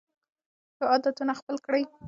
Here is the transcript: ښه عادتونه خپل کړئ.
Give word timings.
ښه 0.75 0.85
عادتونه 0.91 1.33
خپل 1.39 1.55
کړئ. 1.65 1.83